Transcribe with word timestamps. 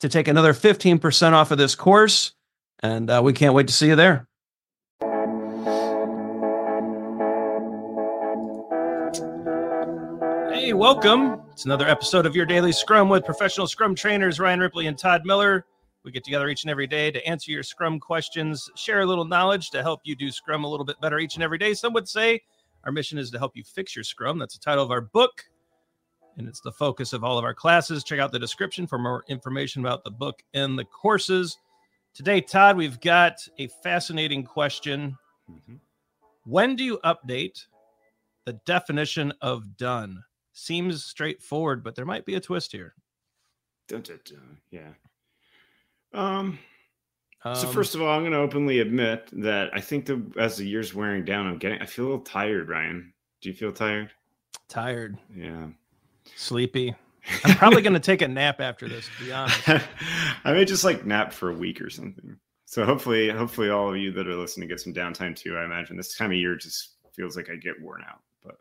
to 0.00 0.08
take 0.08 0.28
another 0.28 0.52
15% 0.52 1.32
off 1.32 1.50
of 1.50 1.58
this 1.58 1.74
course. 1.74 2.32
And 2.80 3.10
uh, 3.10 3.20
we 3.24 3.32
can't 3.32 3.54
wait 3.54 3.68
to 3.68 3.72
see 3.72 3.88
you 3.88 3.96
there. 3.96 4.28
Hey, 10.52 10.72
welcome. 10.72 11.40
It's 11.52 11.64
another 11.64 11.86
episode 11.86 12.26
of 12.26 12.36
your 12.36 12.44
daily 12.44 12.72
Scrum 12.72 13.08
with 13.08 13.24
professional 13.24 13.66
Scrum 13.66 13.94
trainers 13.94 14.38
Ryan 14.40 14.60
Ripley 14.60 14.86
and 14.88 14.98
Todd 14.98 15.22
Miller. 15.24 15.64
We 16.04 16.12
get 16.12 16.24
together 16.24 16.48
each 16.48 16.64
and 16.64 16.70
every 16.70 16.86
day 16.86 17.10
to 17.10 17.26
answer 17.26 17.50
your 17.50 17.62
Scrum 17.62 17.98
questions, 17.98 18.70
share 18.76 19.00
a 19.00 19.06
little 19.06 19.24
knowledge 19.24 19.70
to 19.70 19.82
help 19.82 20.00
you 20.04 20.14
do 20.14 20.30
Scrum 20.30 20.64
a 20.64 20.68
little 20.68 20.84
bit 20.84 21.00
better 21.00 21.18
each 21.18 21.34
and 21.34 21.42
every 21.42 21.58
day. 21.58 21.74
Some 21.74 21.92
would 21.94 22.08
say 22.08 22.42
our 22.84 22.92
mission 22.92 23.18
is 23.18 23.30
to 23.30 23.38
help 23.38 23.56
you 23.56 23.64
fix 23.64 23.96
your 23.96 24.04
Scrum. 24.04 24.38
That's 24.38 24.56
the 24.56 24.64
title 24.64 24.84
of 24.84 24.90
our 24.90 25.00
book 25.00 25.44
and 26.36 26.48
it's 26.48 26.60
the 26.60 26.72
focus 26.72 27.12
of 27.12 27.24
all 27.24 27.38
of 27.38 27.44
our 27.44 27.54
classes. 27.54 28.04
Check 28.04 28.18
out 28.18 28.32
the 28.32 28.38
description 28.38 28.86
for 28.86 28.98
more 28.98 29.24
information 29.28 29.80
about 29.84 30.04
the 30.04 30.10
book 30.10 30.42
and 30.54 30.78
the 30.78 30.84
courses. 30.84 31.58
Today, 32.14 32.40
Todd, 32.40 32.76
we've 32.76 33.00
got 33.00 33.46
a 33.58 33.68
fascinating 33.82 34.44
question. 34.44 35.16
Mm-hmm. 35.50 35.76
When 36.44 36.76
do 36.76 36.84
you 36.84 36.98
update 37.04 37.66
the 38.44 38.54
definition 38.64 39.32
of 39.40 39.76
done? 39.76 40.22
Seems 40.52 41.04
straightforward, 41.04 41.84
but 41.84 41.94
there 41.94 42.06
might 42.06 42.24
be 42.24 42.34
a 42.34 42.40
twist 42.40 42.72
here. 42.72 42.94
Dun, 43.88 44.00
dun, 44.00 44.20
dun. 44.24 44.58
Yeah. 44.70 44.88
Um, 46.14 46.58
um, 47.44 47.54
so 47.54 47.68
first 47.68 47.94
of 47.94 48.02
all, 48.02 48.08
I'm 48.08 48.22
going 48.22 48.32
to 48.32 48.38
openly 48.38 48.80
admit 48.80 49.28
that 49.32 49.70
I 49.72 49.80
think 49.80 50.06
that 50.06 50.32
as 50.38 50.56
the 50.56 50.66
year's 50.66 50.94
wearing 50.94 51.24
down, 51.24 51.46
I'm 51.46 51.58
getting 51.58 51.80
I 51.80 51.86
feel 51.86 52.06
a 52.06 52.08
little 52.08 52.24
tired, 52.24 52.68
Ryan. 52.68 53.12
Do 53.40 53.48
you 53.48 53.54
feel 53.54 53.72
tired? 53.72 54.10
Tired. 54.68 55.18
Yeah. 55.34 55.66
Sleepy. 56.34 56.94
I'm 57.44 57.56
probably 57.56 57.82
going 57.82 57.94
to 57.94 58.00
take 58.00 58.22
a 58.22 58.28
nap 58.28 58.60
after 58.60 58.88
this. 58.88 59.08
To 59.18 59.24
be 59.24 59.32
honest, 59.32 59.68
I 60.44 60.52
may 60.52 60.64
just 60.64 60.84
like 60.84 61.04
nap 61.04 61.32
for 61.32 61.50
a 61.50 61.54
week 61.54 61.80
or 61.80 61.90
something. 61.90 62.36
So 62.66 62.84
hopefully, 62.84 63.30
hopefully, 63.30 63.70
all 63.70 63.90
of 63.90 63.96
you 63.96 64.12
that 64.12 64.26
are 64.26 64.34
listening 64.34 64.68
get 64.68 64.80
some 64.80 64.92
downtime 64.92 65.36
too. 65.36 65.56
I 65.56 65.64
imagine 65.64 65.96
this 65.96 66.16
time 66.16 66.30
of 66.30 66.36
year 66.36 66.56
just 66.56 66.96
feels 67.14 67.36
like 67.36 67.48
I 67.50 67.56
get 67.56 67.80
worn 67.80 68.02
out. 68.08 68.20
But 68.44 68.56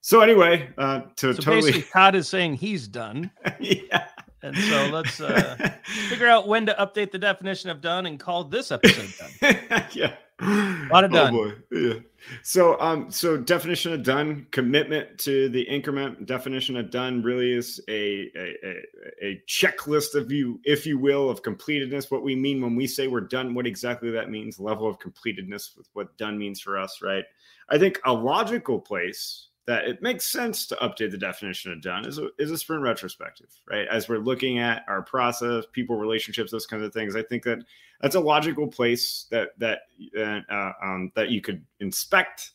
so 0.00 0.20
anyway, 0.20 0.68
uh, 0.78 1.02
to 1.16 1.34
so 1.34 1.42
totally, 1.42 1.82
Todd 1.82 2.14
is 2.14 2.28
saying 2.28 2.54
he's 2.54 2.88
done. 2.88 3.30
yeah. 3.60 4.08
And 4.42 4.56
so 4.56 4.90
let's 4.92 5.20
uh, 5.20 5.72
figure 6.08 6.28
out 6.28 6.46
when 6.46 6.66
to 6.66 6.74
update 6.74 7.10
the 7.10 7.18
definition 7.18 7.70
of 7.70 7.80
done 7.80 8.06
and 8.06 8.20
call 8.20 8.44
this 8.44 8.70
episode 8.70 9.12
done. 9.40 9.86
yeah. 9.92 10.14
A 10.40 10.88
lot 10.92 11.04
of 11.04 11.12
done. 11.12 11.34
Oh 11.34 11.50
boy. 11.50 11.54
Yeah. 11.70 11.94
So 12.42 12.78
um 12.80 13.10
so 13.10 13.36
definition 13.36 13.92
of 13.92 14.02
done, 14.02 14.46
commitment 14.50 15.18
to 15.20 15.48
the 15.48 15.62
increment 15.62 16.26
definition 16.26 16.76
of 16.76 16.90
done 16.90 17.22
really 17.22 17.52
is 17.52 17.80
a 17.88 18.30
a, 18.36 18.82
a 19.22 19.42
checklist 19.48 20.14
of 20.14 20.30
you, 20.30 20.60
if 20.64 20.84
you 20.84 20.98
will, 20.98 21.30
of 21.30 21.42
completedness. 21.42 22.10
What 22.10 22.22
we 22.22 22.36
mean 22.36 22.60
when 22.60 22.76
we 22.76 22.86
say 22.86 23.08
we're 23.08 23.20
done, 23.20 23.54
what 23.54 23.66
exactly 23.66 24.10
that 24.10 24.28
means, 24.28 24.60
level 24.60 24.88
of 24.88 24.98
completedness 24.98 25.76
with 25.76 25.88
what 25.94 26.16
done 26.18 26.38
means 26.38 26.60
for 26.60 26.78
us, 26.78 27.00
right? 27.02 27.24
I 27.70 27.78
think 27.78 27.98
a 28.04 28.12
logical 28.12 28.78
place 28.78 29.48
that 29.66 29.84
it 29.84 30.00
makes 30.00 30.30
sense 30.30 30.66
to 30.66 30.76
update 30.76 31.10
the 31.10 31.18
definition 31.18 31.72
of 31.72 31.82
done 31.82 32.06
is 32.06 32.18
a, 32.18 32.28
is 32.38 32.52
a 32.52 32.58
sprint 32.58 32.82
retrospective, 32.82 33.48
right? 33.68 33.86
As 33.88 34.08
we're 34.08 34.18
looking 34.18 34.60
at 34.60 34.84
our 34.88 35.02
process, 35.02 35.64
people 35.72 35.96
relationships, 35.96 36.52
those 36.52 36.66
kinds 36.66 36.84
of 36.84 36.92
things. 36.92 37.16
I 37.16 37.22
think 37.22 37.42
that 37.44 37.58
that's 38.00 38.14
a 38.14 38.20
logical 38.20 38.68
place 38.68 39.26
that 39.30 39.50
that 39.58 39.80
uh, 40.16 40.72
um, 40.82 41.10
that 41.16 41.30
you 41.30 41.40
could 41.40 41.64
inspect, 41.80 42.52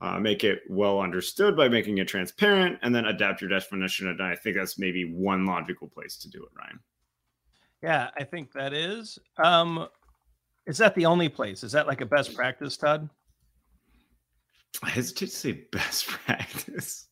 uh, 0.00 0.18
make 0.18 0.44
it 0.44 0.60
well 0.70 1.00
understood 1.00 1.56
by 1.56 1.68
making 1.68 1.98
it 1.98 2.08
transparent, 2.08 2.78
and 2.82 2.94
then 2.94 3.04
adapt 3.04 3.42
your 3.42 3.50
definition 3.50 4.08
of 4.08 4.16
done. 4.16 4.32
I 4.32 4.36
think 4.36 4.56
that's 4.56 4.78
maybe 4.78 5.04
one 5.04 5.44
logical 5.44 5.88
place 5.88 6.16
to 6.18 6.30
do 6.30 6.42
it, 6.42 6.50
Ryan. 6.56 6.80
Yeah, 7.82 8.10
I 8.18 8.24
think 8.24 8.52
that 8.52 8.72
is. 8.72 9.18
Um, 9.36 9.88
is 10.66 10.78
that 10.78 10.94
the 10.94 11.06
only 11.06 11.28
place? 11.28 11.62
Is 11.62 11.72
that 11.72 11.86
like 11.86 12.00
a 12.00 12.06
best 12.06 12.34
practice, 12.34 12.76
Todd? 12.78 13.10
I 14.82 14.90
hesitate 14.90 15.26
to 15.26 15.36
say 15.36 15.52
best 15.72 16.06
practice. 16.06 17.08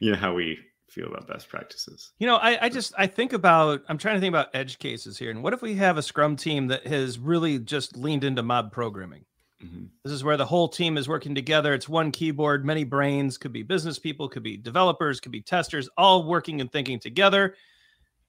you 0.00 0.12
know 0.12 0.18
how 0.18 0.34
we 0.34 0.58
feel 0.88 1.06
about 1.06 1.26
best 1.26 1.48
practices. 1.48 2.12
You 2.18 2.26
know, 2.26 2.36
I, 2.36 2.66
I 2.66 2.68
just 2.68 2.92
I 2.98 3.06
think 3.06 3.32
about 3.32 3.82
I'm 3.88 3.98
trying 3.98 4.16
to 4.16 4.20
think 4.20 4.32
about 4.32 4.48
edge 4.54 4.78
cases 4.78 5.18
here. 5.18 5.30
And 5.30 5.42
what 5.42 5.52
if 5.52 5.62
we 5.62 5.74
have 5.74 5.96
a 5.96 6.02
scrum 6.02 6.36
team 6.36 6.68
that 6.68 6.86
has 6.86 7.18
really 7.18 7.58
just 7.58 7.96
leaned 7.96 8.24
into 8.24 8.42
mob 8.42 8.72
programming? 8.72 9.24
Mm-hmm. 9.64 9.84
This 10.04 10.12
is 10.12 10.24
where 10.24 10.36
the 10.36 10.46
whole 10.46 10.68
team 10.68 10.96
is 10.98 11.08
working 11.08 11.34
together. 11.34 11.72
It's 11.72 11.88
one 11.88 12.10
keyboard, 12.10 12.64
many 12.64 12.84
brains, 12.84 13.38
could 13.38 13.52
be 13.52 13.62
business 13.62 13.98
people, 13.98 14.28
could 14.28 14.42
be 14.42 14.56
developers, 14.56 15.20
could 15.20 15.32
be 15.32 15.40
testers, 15.40 15.88
all 15.96 16.24
working 16.24 16.60
and 16.60 16.70
thinking 16.70 16.98
together. 16.98 17.54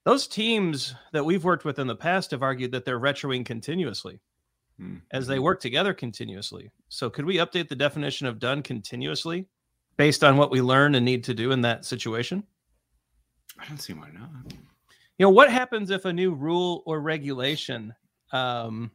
Those 0.06 0.28
teams 0.28 0.94
that 1.12 1.26
we've 1.26 1.44
worked 1.44 1.66
with 1.66 1.80
in 1.80 1.88
the 1.88 1.96
past 1.96 2.32
have 2.32 2.44
argued 2.44 2.72
that 2.74 2.86
they're 2.86 3.00
retroing 3.00 3.46
continuously 3.46 4.20
mm-hmm. 4.80 4.98
as 5.12 5.28
they 5.28 5.40
work 5.40 5.60
together 5.60 5.94
continuously. 5.94 6.72
So, 6.90 7.10
could 7.10 7.26
we 7.26 7.38
update 7.38 7.68
the 7.68 7.76
definition 7.76 8.28
of 8.28 8.40
done 8.40 8.62
continuously 8.62 9.48
based 9.98 10.24
on 10.24 10.38
what 10.38 10.52
we 10.52 10.62
learn 10.62 10.96
and 10.96 11.06
need 11.06 11.24
to 11.26 11.34
do 11.34 11.52
in 11.52 11.62
that 11.62 11.86
situation? 11.86 12.44
I 13.60 13.68
don't 13.68 13.78
see 13.78 13.94
why 13.94 14.10
not. 14.14 14.30
You 15.18 15.26
know, 15.26 15.30
what 15.30 15.52
happens 15.52 15.92
if 15.92 16.06
a 16.06 16.14
new 16.14 16.34
rule 16.34 16.84
or 16.86 17.00
regulation 17.00 17.94
um, 18.32 18.92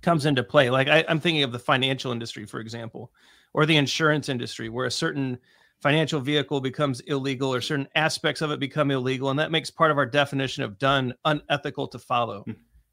comes 0.00 0.26
into 0.26 0.42
play? 0.42 0.70
Like, 0.70 0.88
I, 0.88 1.04
I'm 1.08 1.20
thinking 1.20 1.42
of 1.42 1.52
the 1.52 1.58
financial 1.58 2.12
industry, 2.12 2.46
for 2.46 2.60
example, 2.60 3.12
or 3.52 3.66
the 3.66 3.76
insurance 3.76 4.28
industry, 4.28 4.68
where 4.68 4.86
a 4.86 4.90
certain 4.90 5.38
financial 5.80 6.20
vehicle 6.20 6.60
becomes 6.60 7.00
illegal 7.00 7.54
or 7.54 7.60
certain 7.60 7.88
aspects 7.94 8.40
of 8.40 8.50
it 8.50 8.58
become 8.58 8.90
illegal. 8.90 9.30
And 9.30 9.38
that 9.38 9.52
makes 9.52 9.70
part 9.70 9.90
of 9.90 9.98
our 9.98 10.06
definition 10.06 10.64
of 10.64 10.78
done 10.78 11.14
unethical 11.24 11.88
to 11.88 11.98
follow. 11.98 12.44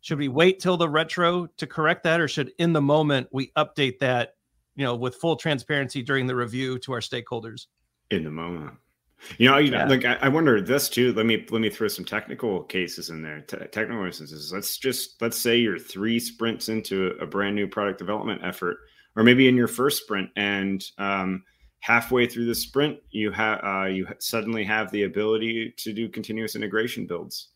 Should 0.06 0.20
we 0.20 0.28
wait 0.28 0.60
till 0.60 0.78
the 0.78 0.88
retro 0.88 1.48
to 1.58 1.66
correct 1.66 2.04
that, 2.04 2.22
or 2.22 2.28
should 2.28 2.52
in 2.60 2.74
the 2.74 2.82
moment 2.82 3.28
we 3.32 3.52
update 3.58 3.98
that, 4.02 4.36
you 4.76 4.86
know, 4.86 4.96
with 4.96 5.16
full 5.16 5.36
transparency 5.36 6.04
during 6.04 6.28
the 6.28 6.36
review 6.36 6.78
to 6.82 6.94
our 6.94 7.00
stakeholders? 7.00 7.66
In 8.12 8.24
the 8.24 8.30
moment. 8.30 8.74
You 9.40 9.50
know, 9.50 9.58
you 9.58 9.72
yeah. 9.72 9.86
know, 9.86 9.90
like 9.90 10.06
I, 10.06 10.14
I, 10.22 10.30
wonder 10.30 10.62
this 10.62 10.90
too. 10.90 11.12
Let 11.14 11.26
me 11.26 11.44
let 11.50 11.60
me 11.60 11.72
throw 11.72 11.88
some 11.88 12.06
technical 12.06 12.62
cases 12.66 13.10
in 13.10 13.24
there. 13.24 13.42
Te- 13.42 13.66
technical 13.72 14.06
instances. 14.06 14.54
Let's 14.54 14.78
just 14.78 15.20
let's 15.24 15.40
say 15.40 15.58
you're 15.58 15.80
three 15.80 16.20
sprints 16.20 16.70
into 16.70 17.16
a 17.20 17.26
brand 17.26 17.56
new 17.56 17.68
product 17.68 17.98
development 17.98 18.42
effort, 18.44 18.78
or 19.16 19.24
maybe 19.24 19.48
in 19.48 19.56
your 19.56 19.68
first 19.68 20.04
sprint, 20.04 20.30
and 20.36 20.86
um, 21.00 21.42
halfway 21.80 22.28
through 22.28 22.46
the 22.46 22.54
sprint, 22.54 23.00
you 23.10 23.32
have 23.32 23.60
uh, 23.64 23.86
you 23.86 24.06
suddenly 24.20 24.66
have 24.66 24.92
the 24.92 25.02
ability 25.02 25.74
to 25.78 25.94
do 25.94 26.08
continuous 26.10 26.56
integration 26.56 27.08
builds 27.08 27.55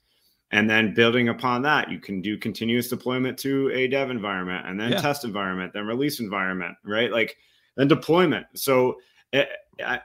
And 0.52 0.70
then 0.70 0.94
building 0.94 1.30
upon 1.30 1.62
that, 1.64 1.92
you 1.92 2.00
can 2.00 2.22
do 2.22 2.38
continuous 2.38 2.90
deployment 2.90 3.38
to 3.40 3.70
a 3.72 3.88
dev 3.88 4.10
environment 4.10 4.66
and 4.68 4.80
then 4.80 4.92
Yeah. 4.94 5.02
test 5.02 5.24
environment, 5.24 5.74
then 5.74 5.86
release 5.86 6.20
environment, 6.20 6.76
right? 6.84 7.12
Like 7.12 7.38
then 7.76 7.88
deployment. 7.88 8.48
So, 8.56 9.00
eh, 9.34 9.46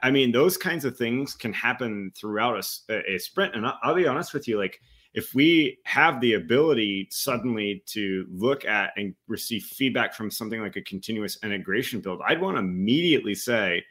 I 0.01 0.11
mean, 0.11 0.31
those 0.31 0.55
kinds 0.55 0.85
of 0.85 0.97
things 0.97 1.33
can 1.33 1.51
happen 1.51 2.11
throughout 2.15 2.63
a 2.89 3.19
sprint. 3.19 3.55
And 3.55 3.65
I'll, 3.65 3.79
I'll 3.83 3.95
be 3.95 4.07
honest 4.07 4.33
with 4.33 4.47
you, 4.47 4.57
like 4.57 4.79
if 5.13 5.33
we 5.33 5.79
have 5.85 6.21
the 6.21 6.33
ability 6.33 7.07
suddenly 7.09 7.83
to 7.87 8.25
look 8.29 8.65
at 8.65 8.91
and 8.97 9.15
receive 9.27 9.63
feedback 9.63 10.13
from 10.13 10.29
something 10.29 10.61
like 10.61 10.75
a 10.75 10.81
continuous 10.81 11.37
integration 11.43 12.01
build, 12.01 12.21
I'd 12.25 12.39
want 12.39 12.55
to 12.55 12.59
immediately 12.59 13.33
say 13.35 13.83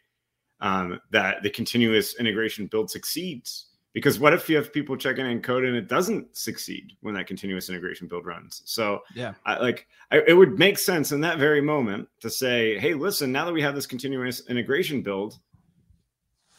um, 0.61 1.01
that 1.11 1.43
the 1.43 1.51
continuous 1.51 2.15
integration 2.19 2.67
build 2.67 2.91
succeeds. 2.91 3.67
Because 3.95 4.19
what 4.19 4.35
if 4.35 4.49
you 4.51 4.57
have 4.57 4.73
people 4.73 4.97
checking 4.97 5.25
in 5.25 5.41
code 5.41 5.65
and 5.65 5.77
it 5.77 5.87
doesn't 5.89 6.37
succeed 6.37 6.93
when 7.01 7.15
that 7.15 7.29
continuous 7.29 7.69
integration 7.71 8.09
build 8.09 8.27
runs? 8.27 8.61
So 8.67 9.01
Yeah. 9.15 9.35
I, 9.47 9.57
like 9.59 9.87
I, 10.11 10.21
it 10.27 10.35
would 10.35 10.59
make 10.59 10.79
sense 10.79 11.13
in 11.13 11.21
that 11.23 11.39
very 11.39 11.61
moment 11.63 12.09
to 12.21 12.29
say, 12.29 12.77
"Hey, 12.79 12.93
listen, 12.95 13.31
now 13.33 13.45
that 13.47 13.53
we 13.55 13.63
have 13.63 13.75
this 13.77 13.87
continuous 13.87 14.49
integration 14.49 15.01
build, 15.01 15.39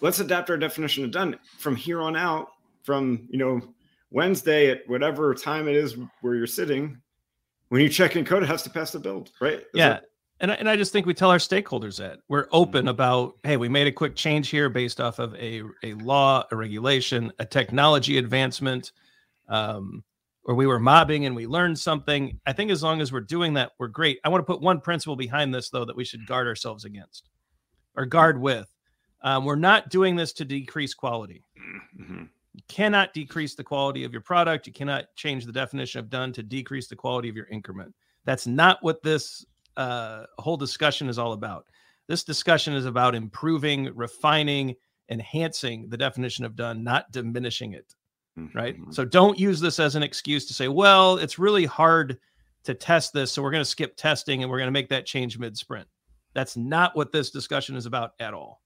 let's 0.02 0.20
adapt 0.22 0.50
our 0.50 0.58
definition 0.58 1.04
of 1.04 1.12
done 1.12 1.38
from 1.60 1.76
here 1.76 2.02
on 2.02 2.16
out. 2.16 2.48
From 2.84 3.28
you 3.30 3.38
know 3.38 3.62
Wednesday 4.12 4.70
at 4.72 4.88
whatever 4.88 5.34
time 5.36 5.68
it 5.68 5.76
is 5.76 5.98
where 6.22 6.36
you're 6.36 6.48
sitting, 6.48 7.02
when 7.70 7.82
you 7.82 7.90
check 7.90 8.16
in 8.16 8.24
code, 8.24 8.44
it 8.44 8.48
has 8.50 8.64
to 8.64 8.70
pass 8.70 8.92
the 8.92 9.00
build, 9.00 9.32
right? 9.42 9.60
Is 9.60 9.66
Yeah. 9.74 9.90
that- 9.90 10.06
And 10.42 10.52
I, 10.52 10.56
and 10.56 10.70
I 10.70 10.76
just 10.76 10.92
think 10.92 11.06
we 11.06 11.14
tell 11.14 11.32
our 11.32 11.38
stakeholders 11.38 11.98
that 11.98 12.20
we're 12.28 12.48
open 12.52 12.90
about, 12.90 13.38
hey, 13.44 13.56
we 13.58 13.70
made 13.70 13.88
a 13.88 13.92
quick 13.92 14.16
change 14.16 14.50
here 14.50 14.70
based 14.70 15.00
off 15.00 15.20
of 15.20 15.34
a, 15.36 15.62
a 15.84 15.94
law, 15.96 16.44
a 16.52 16.56
regulation, 16.56 17.32
a 17.40 17.46
technology 17.46 18.18
advancement, 18.18 18.92
um, 19.48 20.04
or 20.44 20.54
we 20.54 20.68
were 20.68 20.80
mobbing 20.80 21.26
and 21.26 21.36
we 21.36 21.48
learned 21.48 21.80
something. 21.80 22.38
I 22.46 22.54
think 22.54 22.70
as 22.70 22.84
long 22.84 23.02
as 23.02 23.12
we're 23.12 23.22
doing 23.22 23.54
that, 23.54 23.72
we're 23.80 23.88
great. 23.88 24.20
I 24.26 24.30
want 24.30 24.46
to 24.46 24.54
put 24.54 24.62
one 24.62 24.82
principle 24.82 25.16
behind 25.16 25.54
this, 25.54 25.70
though, 25.70 25.86
that 25.86 25.96
we 25.96 26.04
should 26.04 26.28
guard 26.28 26.48
ourselves 26.48 26.84
against 26.84 27.30
or 27.96 28.06
guard 28.06 28.40
with. 28.40 28.70
Um, 29.22 29.46
we're 29.46 29.56
not 29.56 29.90
doing 29.90 30.16
this 30.16 30.34
to 30.34 30.46
decrease 30.46 30.94
quality. 30.94 31.44
Mhm. 32.00 32.30
You 32.54 32.62
cannot 32.68 33.14
decrease 33.14 33.56
the 33.56 33.64
quality 33.64 34.04
of 34.04 34.12
your 34.12 34.22
product. 34.22 34.68
You 34.68 34.74
cannot 34.74 35.14
change 35.16 35.46
the 35.46 35.52
definition 35.52 36.00
of 36.00 36.10
done 36.10 36.32
to 36.34 36.44
decrease 36.44 36.88
the 36.88 36.96
quality 36.96 37.28
of 37.28 37.36
your 37.36 37.48
increment. 37.48 37.94
That's 38.26 38.48
not 38.48 38.78
what 38.82 39.02
this 39.02 39.46
uh, 39.78 40.26
whole 40.38 40.58
discussion 40.58 41.10
is 41.10 41.18
all 41.20 41.34
about. 41.34 41.66
This 42.08 42.24
discussion 42.24 42.74
is 42.74 42.86
about 42.86 43.16
improving, 43.16 43.92
refining, 43.96 44.76
enhancing 45.10 45.90
the 45.90 45.98
definition 45.98 46.46
of 46.46 46.56
done, 46.56 46.84
not 46.84 47.12
diminishing 47.12 47.74
it. 47.74 47.96
Right. 48.54 48.78
Mhm. 48.78 48.94
So 48.94 49.06
don't 49.06 49.40
use 49.40 49.62
this 49.62 49.80
as 49.80 49.96
an 49.96 50.04
excuse 50.04 50.46
to 50.48 50.54
say, 50.54 50.68
well, 50.68 51.18
it's 51.18 51.40
really 51.40 51.66
hard 51.66 52.20
to 52.66 52.74
test 52.74 53.14
this. 53.14 53.32
So 53.32 53.42
we're 53.42 53.52
going 53.52 53.62
to 53.62 53.70
skip 53.70 53.96
testing 53.96 54.42
and 54.44 54.52
we're 54.52 54.58
going 54.58 54.68
to 54.68 54.72
make 54.74 54.90
that 54.90 55.06
change 55.06 55.40
mid 55.40 55.56
sprint. 55.58 55.88
That's 56.34 56.58
not 56.58 56.96
what 56.98 57.14
this 57.14 57.32
discussion 57.32 57.78
is 57.78 57.86
about 57.86 58.12
at 58.20 58.34
all. 58.34 58.62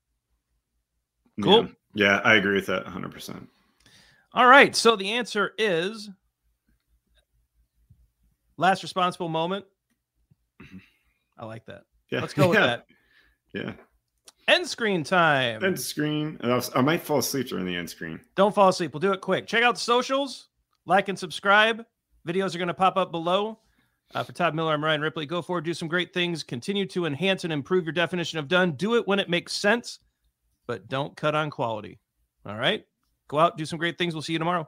Cool. 1.41 1.69
Yeah. 1.93 2.15
yeah, 2.15 2.21
I 2.23 2.35
agree 2.35 2.55
with 2.55 2.65
that 2.65 2.83
100. 2.85 3.11
percent 3.11 3.47
All 4.33 4.47
right. 4.47 4.75
So 4.75 4.95
the 4.95 5.11
answer 5.11 5.53
is 5.59 6.09
last 8.57 8.81
responsible 8.81 9.29
moment. 9.29 9.65
I 11.39 11.45
like 11.45 11.65
that. 11.65 11.83
Yeah, 12.11 12.21
Let's 12.21 12.33
go 12.33 12.49
with 12.49 12.59
yeah, 12.59 12.65
that. 12.65 12.85
Yeah, 13.53 13.73
End 14.47 14.67
screen 14.67 15.03
time. 15.03 15.63
end 15.63 15.79
screen. 15.79 16.39
I 16.43 16.81
might 16.81 17.01
fall 17.01 17.19
asleep 17.19 17.47
during 17.47 17.65
the 17.65 17.75
end 17.75 17.89
screen. 17.89 18.19
Don't 18.35 18.53
fall 18.53 18.69
asleep. 18.69 18.93
We'll 18.93 18.99
do 18.99 19.13
it 19.13 19.21
quick. 19.21 19.47
Check 19.47 19.63
out 19.63 19.75
the 19.75 19.81
socials, 19.81 20.49
like 20.85 21.07
and 21.07 21.17
subscribe. 21.17 21.85
Videos 22.27 22.53
are 22.55 22.57
going 22.57 22.67
to 22.67 22.73
pop 22.73 22.97
up 22.97 23.11
below. 23.11 23.59
Uh, 24.15 24.23
for 24.23 24.31
Todd 24.31 24.55
Miller, 24.55 24.73
I'm 24.73 24.83
Ryan 24.83 25.01
Ripley. 25.01 25.27
Go 25.27 25.41
forward, 25.43 25.65
do 25.65 25.73
some 25.75 25.87
great 25.87 26.15
things. 26.15 26.41
Continue 26.41 26.87
to 26.87 27.05
enhance 27.05 27.43
and 27.43 27.53
improve 27.53 27.85
your 27.85 27.93
definition 27.93 28.39
of 28.39 28.47
done. 28.47 28.71
Do 28.71 28.95
it 28.95 29.07
when 29.07 29.19
it 29.19 29.29
makes 29.29 29.53
sense, 29.53 29.99
but 30.65 30.87
don't 30.89 31.15
cut 31.15 31.35
on 31.35 31.51
quality. 31.51 31.99
All 32.43 32.55
right. 32.57 32.85
Go 33.27 33.37
out, 33.37 33.55
do 33.55 33.65
some 33.65 33.77
great 33.77 33.99
things. 33.99 34.15
We'll 34.15 34.23
see 34.23 34.33
you 34.33 34.39
tomorrow. 34.39 34.67